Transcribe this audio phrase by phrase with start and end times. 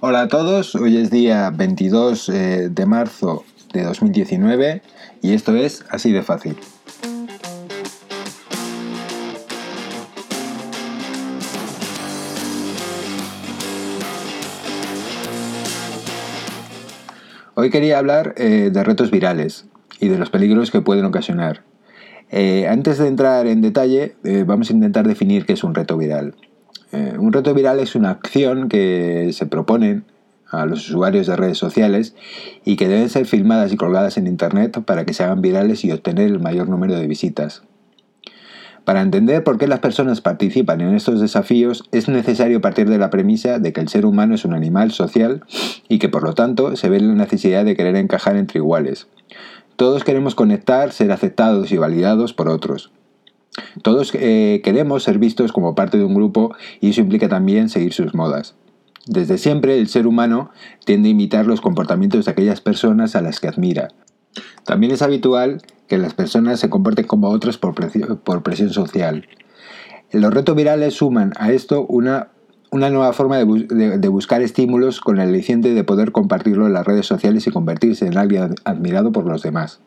[0.00, 4.82] Hola a todos, hoy es día 22 eh, de marzo de 2019
[5.22, 6.56] y esto es así de fácil.
[17.54, 19.66] Hoy quería hablar eh, de retos virales
[20.00, 21.62] y de los peligros que pueden ocasionar.
[22.30, 26.34] Eh, antes de entrar en detalle, vamos a intentar definir qué es un reto viral.
[26.94, 30.04] Eh, un reto viral es una acción que se proponen
[30.48, 32.14] a los usuarios de redes sociales
[32.64, 35.90] y que deben ser filmadas y colgadas en Internet para que se hagan virales y
[35.90, 37.64] obtener el mayor número de visitas.
[38.84, 43.10] Para entender por qué las personas participan en estos desafíos es necesario partir de la
[43.10, 45.42] premisa de que el ser humano es un animal social
[45.88, 49.08] y que por lo tanto se ve la necesidad de querer encajar entre iguales.
[49.74, 52.92] Todos queremos conectar, ser aceptados y validados por otros.
[53.82, 57.92] Todos eh, queremos ser vistos como parte de un grupo y eso implica también seguir
[57.92, 58.54] sus modas.
[59.06, 60.50] Desde siempre el ser humano
[60.84, 63.88] tiende a imitar los comportamientos de aquellas personas a las que admira.
[64.64, 69.28] También es habitual que las personas se comporten como otras por, presión social.
[70.10, 72.28] Los retos virales suman a esto una,
[72.72, 77.06] nueva forma de, de, buscar estímulos con el aliciente de poder compartirlo en las redes
[77.06, 79.80] sociales y convertirse en alguien admirado por los demás.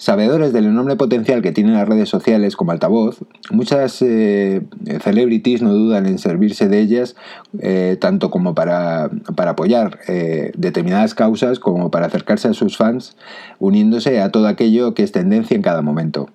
[0.00, 3.18] Sabedores del enorme potencial que tienen las redes sociales como altavoz,
[3.50, 4.62] muchas eh,
[5.02, 7.16] celebrities no dudan en servirse de ellas
[7.58, 13.14] eh, tanto como para, apoyar eh, determinadas causas como para acercarse a sus fans,
[13.58, 16.30] uniéndose a todo aquello que es tendencia en cada momento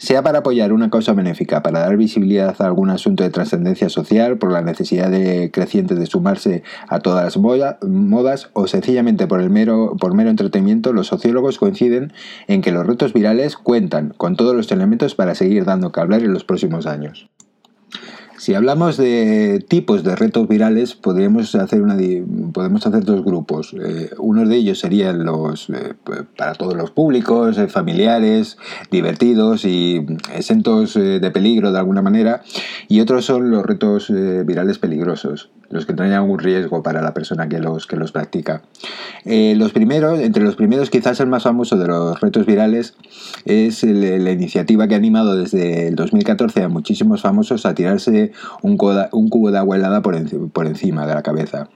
[0.00, 4.38] sea para apoyar una causa benéfica, para dar visibilidad a algún asunto de trascendencia social,
[4.38, 9.50] por la necesidad de, creciente de sumarse a todas las modas o sencillamente por, el
[9.50, 12.14] mero, por mero entretenimiento, los sociólogos coinciden
[12.48, 16.22] en que los retos virales cuentan con todos los elementos para seguir dando que hablar
[16.22, 17.28] en los próximos años.
[18.40, 21.98] Si hablamos de tipos de retos virales, podríamos hacer, una,
[22.54, 23.76] podemos hacer dos grupos.
[23.78, 25.92] Eh, uno de ellos serían los eh,
[26.38, 28.56] para todos los públicos, eh, familiares,
[28.90, 32.40] divertidos y exentos de peligro de alguna manera.
[32.88, 37.48] Y otros son los retos virales peligrosos los que traen algún riesgo para la persona
[37.48, 38.62] que los, que los practica.
[39.24, 42.94] Eh, los primeros, entre los primeros, quizás el más famoso de los retos virales
[43.44, 48.32] es la iniciativa que ha animado desde el 2014 a muchísimos famosos a tirarse
[48.62, 50.16] un, cubo de agua helada por,
[50.66, 51.68] encima de la cabeza.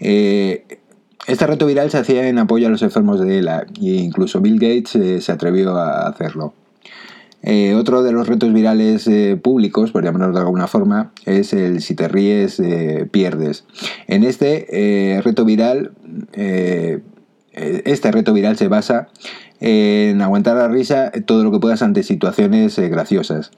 [0.00, 0.78] Eh,
[1.26, 4.58] este reto viral se hacía en apoyo a los enfermos de ELA e incluso Bill
[4.58, 6.54] Gates eh, se atrevió a hacerlo.
[7.42, 11.82] Eh, otro de los retos virales eh, públicos, por llamarlo de alguna forma, es el
[11.82, 13.64] si te ríes, eh, pierdes.
[14.06, 15.92] En este reto viral,
[17.52, 19.08] este reto viral se basa
[19.60, 23.50] en aguantar la risa todo lo que puedas ante situaciones graciosas.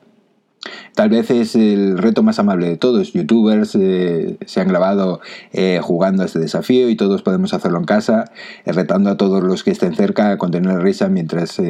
[0.94, 3.12] Tal vez es el reto más amable de todos.
[3.12, 5.20] Youtubers eh, se han grabado
[5.52, 8.26] eh, jugando a este desafío y todos podemos hacerlo en casa,
[8.64, 11.60] eh, retando a todos los que estén cerca a contener risa mientras,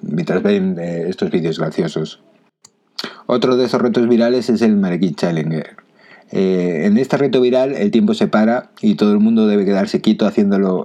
[0.00, 2.20] mientras ven estos vídeos graciosos.
[3.26, 5.87] Otro de esos retos virales es el Marequín Challenger.
[6.30, 10.00] Eh, en este reto viral el tiempo se para y todo el mundo debe quedarse
[10.00, 10.84] quieto haciéndolo,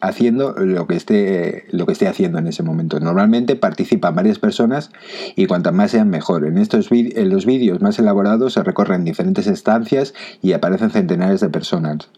[0.00, 3.00] haciendo lo que, esté, lo que esté haciendo en ese momento.
[3.00, 4.90] Normalmente participan varias personas
[5.34, 6.44] y cuantas más sean mejor.
[6.46, 11.48] En, estos en los vídeos más elaborados se recorren diferentes estancias y aparecen centenares de
[11.48, 12.10] personas.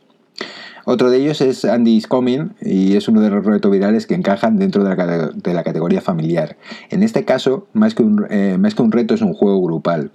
[0.87, 4.15] Otro de ellos es Andy is Coming y es uno de los retos virales que
[4.15, 6.57] encajan dentro de la, categoría familiar.
[6.91, 10.11] En este caso, más que, un, eh, más que un reto, es un juego grupal,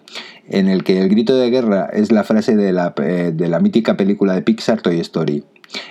[0.47, 4.33] en el que el grito de guerra es la frase de la, eh, mítica película
[4.33, 5.43] de Pixar Toy Story.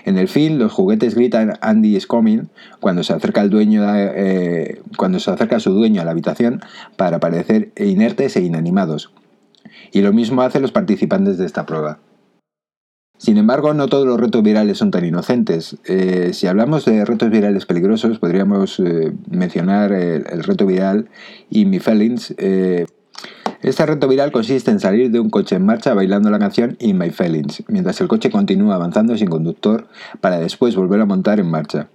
[0.05, 2.49] En el film, los juguetes gritan Andy is coming
[2.81, 6.61] cuando se acerca el dueño, eh, cuando se acerca su dueño a la habitación
[6.97, 9.13] para parecer inertes e inanimados.
[9.93, 11.99] Y lo mismo hacen los participantes de esta prueba.
[13.19, 15.77] Sin embargo, no todos los retos virales son tan inocentes.
[15.85, 21.09] Eh, si hablamos de retos virales peligrosos, podríamos eh, mencionar el, reto viral
[21.51, 22.35] y mi Feelings.
[22.39, 22.87] Eh,
[23.61, 26.97] este reto viral consiste en salir de un coche en marcha bailando la canción In
[26.97, 29.89] My Feelings, mientras el coche continúa avanzando sin conductor
[30.21, 31.89] para después volver a montar en marcha.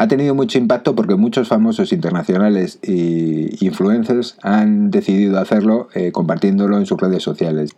[0.00, 6.78] Ha tenido mucho impacto porque muchos famosos internacionales e influencers han decidido hacerlo eh, compartiéndolo
[6.78, 7.72] en sus redes sociales.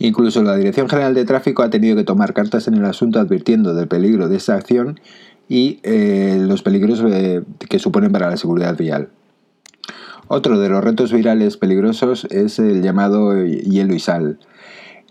[0.00, 3.72] Incluso la Dirección General de Tráfico ha tenido que tomar cartas en el asunto advirtiendo
[3.72, 4.98] del peligro de esta acción
[5.48, 9.10] y eh, los peligros eh, que suponen para la seguridad vial.
[10.26, 14.40] Otro de los retos virales peligrosos es el llamado hielo y sal.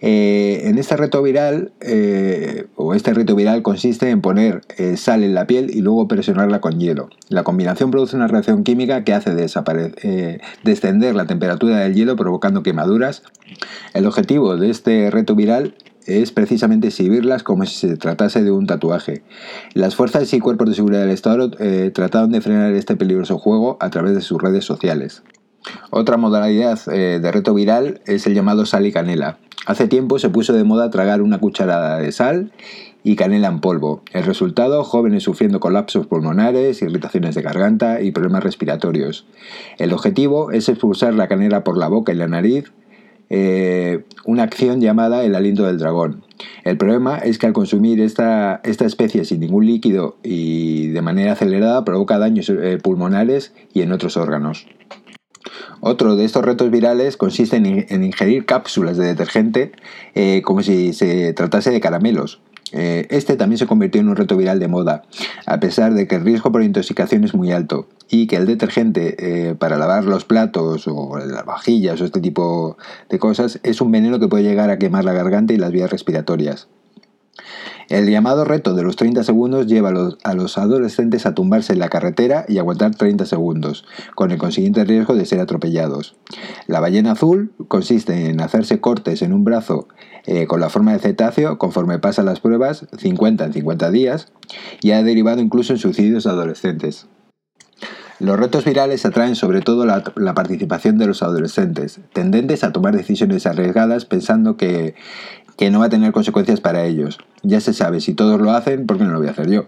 [0.02, 5.24] Eh, en este reto viral, eh, o este reto viral consiste en poner eh, sal
[5.24, 7.10] en la piel y luego presionarla con hielo.
[7.28, 9.34] La combinación produce una reacción química que hace
[10.64, 13.24] descender la temperatura del hielo provocando quemaduras.
[13.94, 15.76] El objetivo de este reto viral
[16.06, 19.24] es precisamente exhibirlas como si se tratase de un tatuaje.
[19.74, 21.52] Las fuerzas y cuerpos de seguridad del Estado
[21.94, 25.24] trataron de frenar este peligroso juego a través de sus redes sociales.
[25.90, 29.38] Otra modalidad eh, de reto viral es el llamado sal y canela.
[29.66, 32.52] Hace tiempo se puso de moda tragar una cucharada de sal
[33.04, 34.02] y canela en polvo.
[34.12, 39.26] El resultado, jóvenes sufriendo colapsos pulmonares, irritaciones de garganta y problemas respiratorios.
[39.78, 42.72] El objetivo es expulsar la canela por la boca y la nariz,
[43.30, 46.24] eh, una acción llamada el aliento del dragón.
[46.64, 51.34] El problema es que al consumir esta, esta especie sin ningún líquido y de manera
[51.34, 54.66] acelerada provoca daños eh, pulmonares y en otros órganos.
[55.82, 59.72] Otro de estos retos virales consiste en, ingerir cápsulas de detergente
[60.16, 62.42] eh, como si se tratase de caramelos.
[62.72, 65.04] Eh, este también se convirtió en un reto viral de moda,
[65.48, 69.16] a pesar de que el riesgo por intoxicación es muy alto y que el detergente
[69.18, 72.78] eh, para lavar los platos o las vajillas o este tipo
[73.10, 75.90] de cosas es un veneno que puede llegar a quemar la garganta y las vías
[75.90, 76.68] respiratorias.
[77.90, 79.90] El llamado reto de los 30 segundos lleva
[80.24, 83.84] a los, adolescentes a tumbarse en la carretera y aguantar 30 segundos,
[84.14, 86.16] con el consiguiente riesgo de ser atropellados.
[86.68, 89.88] La ballena azul consiste en hacerse cortes en un brazo
[90.28, 94.32] eh, con la forma de cetáceo conforme pasan las pruebas, 50 en 50 días,
[94.82, 97.08] y ha derivado incluso en suicidios adolescentes.
[98.20, 100.04] Los retos virales atraen sobre todo la,
[100.34, 104.94] participación de los adolescentes, tendentes a tomar decisiones arriesgadas pensando que
[105.60, 107.18] que no va a tener consecuencias para ellos.
[107.44, 109.66] Ya se sabe, si todos lo hacen, ¿por qué no lo voy a hacer yo?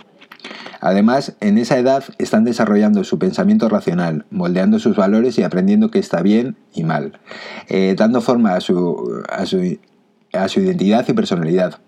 [0.80, 6.00] Además, en esa edad están desarrollando su pensamiento racional, moldeando sus valores y aprendiendo qué
[6.00, 7.20] está bien y mal,
[7.68, 9.80] eh, dando forma a su, a su,
[10.32, 11.82] a, su, identidad y personalidad.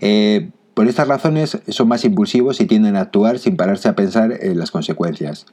[0.00, 4.38] Eh, por estas razones son más impulsivos y tienden a actuar sin pararse a pensar
[4.40, 5.44] en las consecuencias.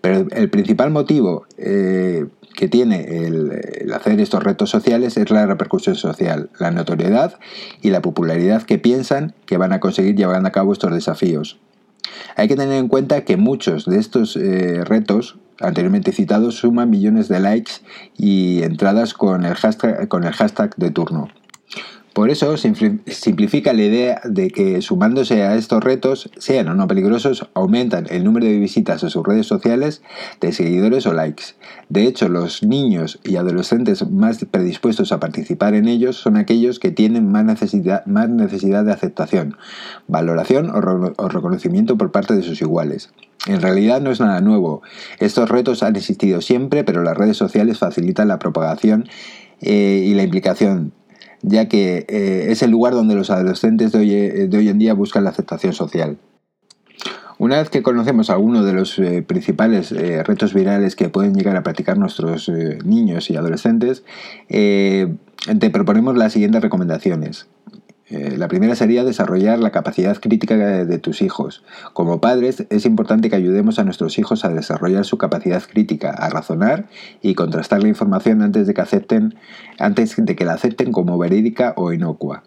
[0.00, 5.94] Pero el principal motivo eh, que tiene el, hacer estos retos sociales es la repercusión
[5.94, 7.38] social, la notoriedad
[7.82, 11.58] y la popularidad que piensan que van a conseguir llevando a cabo estos desafíos.
[12.34, 17.28] Hay que tener en cuenta que muchos de estos eh, retos anteriormente citados suman millones
[17.28, 17.72] de likes
[18.16, 19.54] y entradas con el
[20.08, 21.28] con el hashtag de turno.
[22.16, 27.50] Por eso simplifica la idea de que sumándose a estos retos, sean o no peligrosos,
[27.52, 30.00] aumentan el número de visitas a sus redes sociales,
[30.40, 31.44] de seguidores o likes.
[31.90, 36.90] De hecho, los niños y adolescentes más predispuestos a participar en ellos son aquellos que
[36.90, 39.58] tienen más necesidad, más necesidad de aceptación,
[40.08, 43.10] valoración o, reconocimiento por parte de sus iguales.
[43.46, 44.80] En realidad no es nada nuevo.
[45.18, 49.04] Estos retos han existido siempre, pero las redes sociales facilitan la propagación
[49.60, 50.94] eh, y la implicación
[51.46, 54.78] ya que eh, es el lugar donde los adolescentes de hoy, eh, de hoy, en
[54.78, 56.18] día buscan la aceptación social.
[57.38, 61.62] Una vez que conocemos algunos de los eh, principales retos virales que pueden llegar a
[61.62, 62.50] practicar nuestros
[62.82, 64.04] niños y adolescentes,
[64.48, 67.46] te proponemos las siguientes recomendaciones.
[68.08, 71.64] Eh, la primera sería desarrollar la capacidad crítica de, tus hijos.
[71.92, 76.28] Como padres es importante que ayudemos a nuestros hijos a desarrollar su capacidad crítica, a
[76.28, 76.86] razonar
[77.20, 79.34] y contrastar la información antes de que acepten,
[79.78, 82.44] antes de que la acepten como verídica o inocua.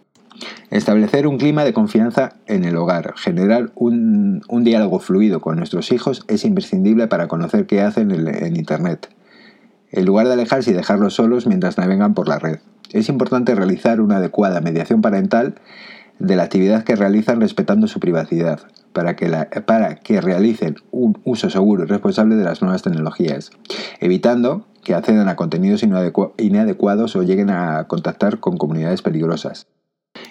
[0.72, 6.24] Establecer un clima de confianza en el hogar, generar un, diálogo fluido con nuestros hijos
[6.30, 9.10] es imprescindible para conocer qué hacen en Internet,
[9.92, 12.60] en lugar de alejarse y dejarlos solos mientras navegan por la red.
[12.92, 15.56] Es importante realizar una adecuada mediación parental
[16.18, 18.62] de la actividad que realizan respetando su privacidad,
[18.94, 19.30] para que,
[19.66, 23.52] para que realicen un uso seguro y responsable de las nuevas tecnologías,
[24.00, 29.68] evitando que accedan a contenidos inadecuados o lleguen a contactar con comunidades peligrosas.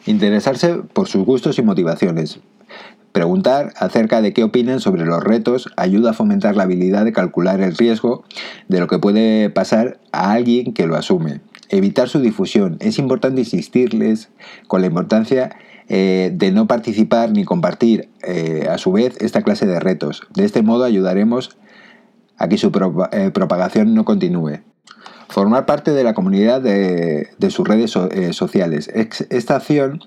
[0.04, 2.40] Interesarse por sus gustos y motivaciones.
[3.12, 7.60] Preguntar acerca de qué opinan sobre los retos ayuda a fomentar la habilidad de calcular
[7.60, 8.24] el riesgo
[8.68, 12.76] de lo que puede pasar a alguien que lo asume evitar su difusión.
[12.80, 14.30] Es importante insistirles
[14.66, 15.56] con la importancia
[15.88, 20.22] eh, de no participar ni compartir eh, a su vez esta clase de retos.
[20.34, 21.56] De este modo ayudaremos
[22.36, 22.70] a que su
[23.12, 24.60] eh, propagación no continúe.
[25.28, 27.90] Formar parte de la comunidad de, sus redes
[28.34, 28.88] sociales.
[28.88, 30.00] Esta acción,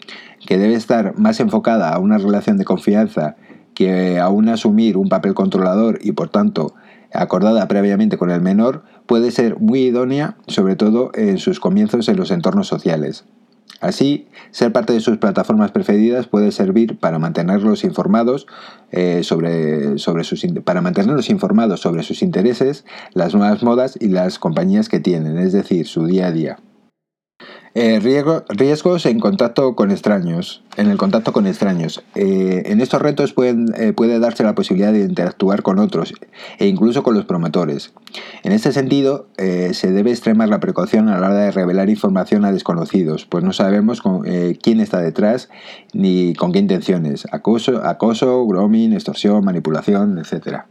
[0.47, 3.35] que debe estar más enfocada a una relación de confianza
[3.75, 6.73] que a un asumir un papel controlador y por tanto
[7.13, 12.15] acordada previamente con el menor, puede ser muy idónea, sobre todo en sus comienzos en
[12.15, 13.25] los entornos sociales.
[13.81, 18.47] Así, ser parte de sus plataformas preferidas puede servir para mantenerlos informados,
[18.89, 24.39] eh, sobre, sobre sus, para mantenerlos informados sobre sus intereses, las nuevas modas y las
[24.39, 26.59] compañías que tienen, es decir, su día a día.
[27.73, 30.61] Eh, riesgos en contacto con extraños.
[30.75, 32.03] En el contacto con extraños.
[32.15, 36.13] Eh, en estos retos pueden, eh, puede darse la posibilidad de interactuar con otros
[36.59, 37.93] e incluso con los promotores.
[38.43, 42.51] En este sentido, se debe extremar la precaución a la hora de revelar información a
[42.51, 44.01] desconocidos, pues no sabemos
[44.61, 45.49] quién está detrás
[45.93, 47.25] ni con qué intenciones.
[47.31, 50.65] Acoso, acoso, grooming, extorsión, manipulación, etc.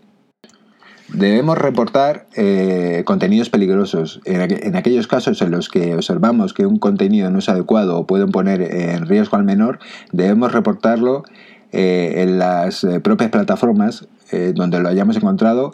[1.14, 4.20] Debemos reportar eh, contenidos peligrosos.
[4.24, 8.30] En, aquellos casos en los que observamos que un contenido no es adecuado o pueden
[8.30, 9.80] poner en riesgo al menor,
[10.12, 11.24] debemos reportarlo
[11.72, 14.08] eh, en las eh, propias plataformas
[14.54, 15.72] donde lo hayamos encontrado.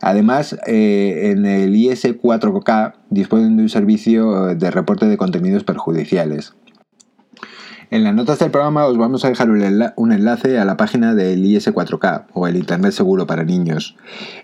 [0.00, 6.54] Además, en el IS4K disponen de un servicio de reporte de contenidos perjudiciales.
[7.90, 11.44] En las notas del programa os vamos a dejar un enlace a la página del
[11.44, 13.96] IS4K o el Internet Seguro para Niños.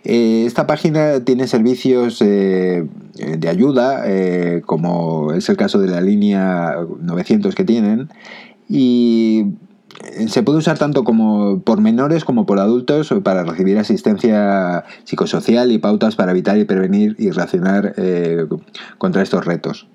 [0.05, 6.01] Eh, esta página tiene servicios eh, de ayuda, eh, como es el caso de la
[6.01, 8.11] línea 900 que tienen,
[8.69, 9.47] y
[10.29, 15.79] se puede usar tanto como por menores como por adultos para recibir asistencia psicosocial y
[15.79, 17.95] pautas para evitar y prevenir y reaccionar
[18.99, 19.89] contra estos retos.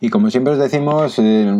[0.00, 1.54] Y como siempre os decimos, el,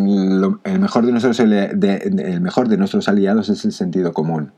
[0.80, 4.52] mejor de nuestros, el mejor de nuestros aliados es el sentido común.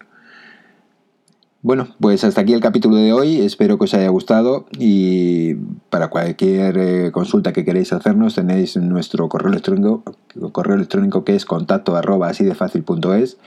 [1.64, 3.40] Bueno, pues hasta aquí el capítulo de hoy.
[3.40, 5.54] Espero que os haya gustado y
[5.90, 10.02] para cualquier eh, consulta que queréis hacernos tenéis nuestro correo electrónico,
[10.50, 11.94] correo electrónico que es contacto
[12.84, 13.38] punto es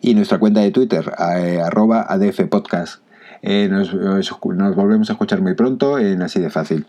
[0.00, 3.02] y nuestra cuenta de Twitter eh, arroba adfpodcast.
[3.42, 6.86] Eh, nos, nos volvemos a escuchar muy pronto en así de fácil.